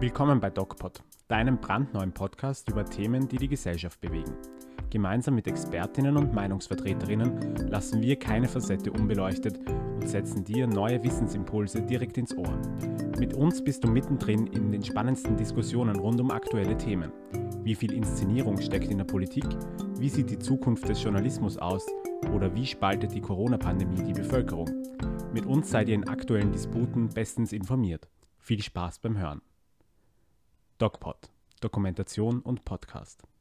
Willkommen 0.00 0.38
bei 0.38 0.48
DocPod, 0.48 1.02
deinem 1.26 1.58
brandneuen 1.58 2.12
Podcast 2.12 2.70
über 2.70 2.84
Themen, 2.84 3.26
die 3.26 3.36
die 3.36 3.48
Gesellschaft 3.48 4.00
bewegen. 4.00 4.32
Gemeinsam 4.90 5.34
mit 5.34 5.48
Expertinnen 5.48 6.16
und 6.16 6.32
Meinungsvertreterinnen 6.32 7.66
lassen 7.66 8.00
wir 8.00 8.16
keine 8.16 8.46
Facette 8.46 8.92
unbeleuchtet 8.92 9.58
und 9.68 10.08
setzen 10.08 10.44
dir 10.44 10.68
neue 10.68 11.02
Wissensimpulse 11.02 11.82
direkt 11.82 12.16
ins 12.16 12.32
Ohr. 12.36 12.56
Mit 13.18 13.34
uns 13.34 13.64
bist 13.64 13.82
du 13.82 13.88
mittendrin 13.88 14.46
in 14.46 14.70
den 14.70 14.84
spannendsten 14.84 15.36
Diskussionen 15.36 15.96
rund 15.96 16.20
um 16.20 16.30
aktuelle 16.30 16.76
Themen. 16.76 17.10
Wie 17.64 17.74
viel 17.74 17.92
Inszenierung 17.92 18.60
steckt 18.60 18.92
in 18.92 18.98
der 18.98 19.04
Politik? 19.04 19.46
Wie 19.98 20.08
sieht 20.08 20.30
die 20.30 20.38
Zukunft 20.38 20.88
des 20.88 21.02
Journalismus 21.02 21.58
aus? 21.58 21.84
Oder 22.32 22.54
wie 22.54 22.66
spaltet 22.66 23.14
die 23.14 23.20
Corona-Pandemie 23.20 24.04
die 24.04 24.12
Bevölkerung? 24.12 24.70
Mit 25.34 25.44
uns 25.44 25.68
seid 25.68 25.88
ihr 25.88 25.96
in 25.96 26.06
aktuellen 26.06 26.52
Disputen 26.52 27.08
bestens 27.08 27.52
informiert. 27.52 28.08
Viel 28.38 28.62
Spaß 28.62 29.00
beim 29.00 29.18
Hören. 29.18 29.42
DocPod, 30.78 31.28
Dokumentation 31.60 32.40
und 32.40 32.64
Podcast. 32.64 33.28